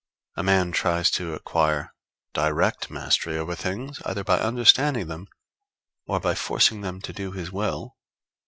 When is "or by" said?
6.07-6.33